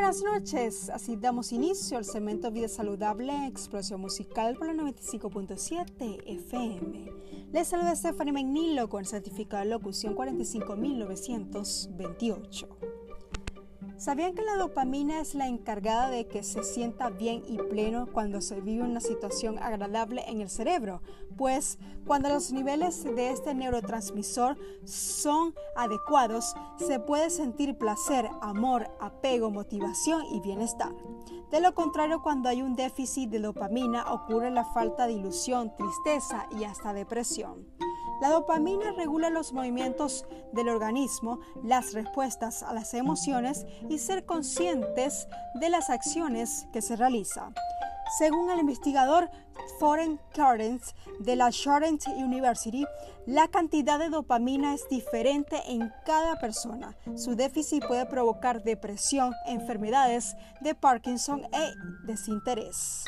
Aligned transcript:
buenas 0.00 0.22
noches, 0.22 0.90
así 0.90 1.16
damos 1.16 1.50
inicio 1.50 1.98
al 1.98 2.04
segmento 2.04 2.52
Vida 2.52 2.68
Saludable 2.68 3.48
Explosión 3.48 4.00
Musical 4.00 4.54
por 4.54 4.68
la 4.68 4.74
95.7 4.74 6.22
FM. 6.24 7.10
Les 7.52 7.66
saluda 7.66 7.96
Stephanie 7.96 8.32
McNeil 8.32 8.88
con 8.88 9.04
certificado 9.04 9.64
de 9.64 9.70
locución 9.70 10.14
45928. 10.14 12.77
¿Sabían 13.98 14.34
que 14.36 14.42
la 14.42 14.54
dopamina 14.54 15.18
es 15.18 15.34
la 15.34 15.48
encargada 15.48 16.08
de 16.08 16.28
que 16.28 16.44
se 16.44 16.62
sienta 16.62 17.10
bien 17.10 17.42
y 17.48 17.56
pleno 17.58 18.06
cuando 18.06 18.40
se 18.40 18.60
vive 18.60 18.84
una 18.84 19.00
situación 19.00 19.58
agradable 19.58 20.22
en 20.28 20.40
el 20.40 20.48
cerebro? 20.48 21.02
Pues 21.36 21.78
cuando 22.06 22.28
los 22.28 22.52
niveles 22.52 23.02
de 23.02 23.30
este 23.30 23.54
neurotransmisor 23.54 24.56
son 24.84 25.52
adecuados, 25.74 26.54
se 26.76 27.00
puede 27.00 27.28
sentir 27.30 27.76
placer, 27.76 28.30
amor, 28.40 28.88
apego, 29.00 29.50
motivación 29.50 30.22
y 30.32 30.38
bienestar. 30.40 30.92
De 31.50 31.60
lo 31.60 31.74
contrario, 31.74 32.22
cuando 32.22 32.48
hay 32.48 32.62
un 32.62 32.76
déficit 32.76 33.30
de 33.30 33.40
dopamina, 33.40 34.12
ocurre 34.12 34.52
la 34.52 34.64
falta 34.64 35.08
de 35.08 35.14
ilusión, 35.14 35.74
tristeza 35.76 36.46
y 36.56 36.62
hasta 36.62 36.92
depresión. 36.92 37.66
La 38.20 38.30
dopamina 38.30 38.92
regula 38.92 39.30
los 39.30 39.52
movimientos 39.52 40.26
del 40.52 40.68
organismo, 40.68 41.38
las 41.62 41.92
respuestas 41.92 42.62
a 42.62 42.72
las 42.72 42.92
emociones 42.94 43.64
y 43.88 43.98
ser 43.98 44.24
conscientes 44.24 45.28
de 45.60 45.70
las 45.70 45.88
acciones 45.88 46.66
que 46.72 46.82
se 46.82 46.96
realizan. 46.96 47.54
Según 48.18 48.50
el 48.50 48.58
investigador 48.58 49.30
Foreign 49.78 50.18
Clarence 50.32 50.94
de 51.20 51.36
la 51.36 51.50
Charlotte 51.52 52.06
University, 52.08 52.86
la 53.26 53.48
cantidad 53.48 53.98
de 53.98 54.08
dopamina 54.08 54.74
es 54.74 54.88
diferente 54.88 55.60
en 55.66 55.92
cada 56.06 56.40
persona. 56.40 56.96
Su 57.16 57.36
déficit 57.36 57.86
puede 57.86 58.06
provocar 58.06 58.62
depresión, 58.62 59.32
enfermedades 59.46 60.36
de 60.62 60.74
Parkinson 60.74 61.44
e 61.52 61.74
desinterés. 62.06 63.04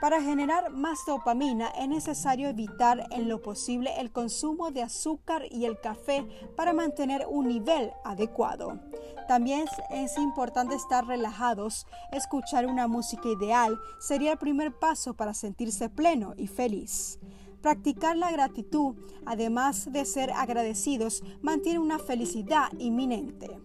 Para 0.00 0.20
generar 0.20 0.70
más 0.70 1.06
dopamina 1.06 1.68
es 1.68 1.88
necesario 1.88 2.48
evitar 2.48 3.06
en 3.10 3.28
lo 3.28 3.40
posible 3.40 3.90
el 3.98 4.10
consumo 4.10 4.70
de 4.70 4.82
azúcar 4.82 5.42
y 5.50 5.64
el 5.64 5.80
café 5.80 6.26
para 6.56 6.72
mantener 6.72 7.26
un 7.28 7.48
nivel 7.48 7.92
adecuado. 8.04 8.80
También 9.28 9.66
es 9.90 10.18
importante 10.18 10.74
estar 10.74 11.06
relajados, 11.06 11.86
escuchar 12.12 12.66
una 12.66 12.86
música 12.88 13.28
ideal 13.28 13.78
sería 13.98 14.32
el 14.32 14.38
primer 14.38 14.78
paso 14.78 15.14
para 15.14 15.32
sentirse 15.32 15.88
pleno 15.88 16.34
y 16.36 16.46
feliz. 16.46 17.18
Practicar 17.62 18.18
la 18.18 18.30
gratitud, 18.30 18.96
además 19.24 19.90
de 19.90 20.04
ser 20.04 20.30
agradecidos, 20.32 21.22
mantiene 21.40 21.78
una 21.78 21.98
felicidad 21.98 22.70
inminente. 22.78 23.58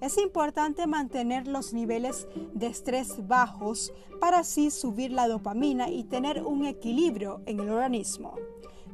Es 0.00 0.16
importante 0.16 0.86
mantener 0.86 1.48
los 1.48 1.72
niveles 1.72 2.28
de 2.54 2.68
estrés 2.68 3.26
bajos 3.26 3.92
para 4.20 4.40
así 4.40 4.70
subir 4.70 5.10
la 5.10 5.26
dopamina 5.26 5.90
y 5.90 6.04
tener 6.04 6.42
un 6.44 6.64
equilibrio 6.66 7.40
en 7.46 7.60
el 7.60 7.70
organismo. 7.70 8.36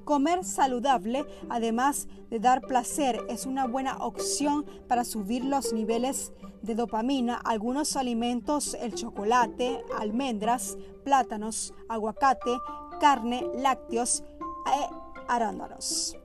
Comer 0.04 0.44
saludable, 0.44 1.24
además 1.48 2.08
de 2.30 2.38
dar 2.38 2.62
placer, 2.62 3.20
es 3.28 3.46
una 3.46 3.66
buena 3.66 3.98
opción 3.98 4.64
para 4.88 5.04
subir 5.04 5.44
los 5.44 5.72
niveles 5.72 6.32
de 6.62 6.74
dopamina. 6.74 7.36
Algunos 7.36 7.96
alimentos, 7.96 8.74
el 8.74 8.94
chocolate, 8.94 9.82
almendras, 9.98 10.78
plátanos, 11.04 11.74
aguacate, 11.88 12.56
carne, 13.00 13.46
lácteos 13.56 14.22
e 14.66 14.94
arándanos. 15.28 16.16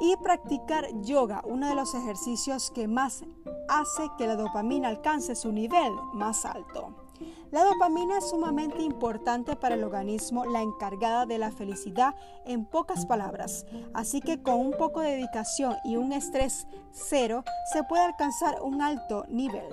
Y 0.00 0.16
practicar 0.22 0.88
yoga, 1.02 1.42
uno 1.44 1.68
de 1.68 1.74
los 1.74 1.94
ejercicios 1.94 2.70
que 2.70 2.88
más 2.88 3.24
hace 3.68 4.08
que 4.18 4.26
la 4.26 4.36
dopamina 4.36 4.88
alcance 4.88 5.34
su 5.34 5.52
nivel 5.52 5.92
más 6.12 6.44
alto. 6.44 7.04
La 7.50 7.62
dopamina 7.62 8.18
es 8.18 8.30
sumamente 8.30 8.82
importante 8.82 9.54
para 9.54 9.76
el 9.76 9.84
organismo, 9.84 10.44
la 10.44 10.62
encargada 10.62 11.24
de 11.24 11.38
la 11.38 11.52
felicidad 11.52 12.16
en 12.44 12.64
pocas 12.64 13.06
palabras. 13.06 13.64
Así 13.92 14.20
que 14.20 14.42
con 14.42 14.58
un 14.58 14.72
poco 14.72 15.00
de 15.00 15.12
dedicación 15.12 15.76
y 15.84 15.96
un 15.96 16.12
estrés 16.12 16.66
cero 16.90 17.44
se 17.72 17.84
puede 17.84 18.02
alcanzar 18.02 18.60
un 18.62 18.82
alto 18.82 19.24
nivel. 19.28 19.68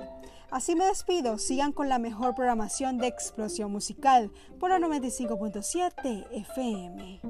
Así 0.52 0.76
me 0.76 0.86
despido, 0.86 1.38
sigan 1.38 1.72
con 1.72 1.90
la 1.90 1.98
mejor 1.98 2.36
programación 2.36 2.98
de 2.98 3.08
explosión 3.08 3.72
musical 3.72 4.32
por 4.60 4.70
la 4.70 4.80
95.7 4.80 6.28
FM. 6.30 7.22